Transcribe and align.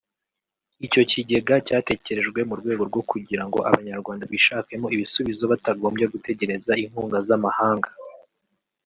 Icyo 0.85 1.01
kigega 1.11 1.55
cyatekerejwe 1.67 2.39
mu 2.49 2.53
rwego 2.59 2.83
rwo 2.89 3.01
kugira 3.09 3.43
ngo 3.47 3.57
Abanyarwanda 3.69 4.23
bishakemo 4.33 4.87
ibisubizo 4.95 5.43
batagombye 5.51 6.05
gutegereza 6.13 6.71
inkunga 6.83 7.17
z’amahanga 7.27 7.89